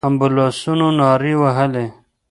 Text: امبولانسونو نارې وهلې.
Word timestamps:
امبولانسونو 0.07 0.87
نارې 0.99 1.33
وهلې. 1.41 1.85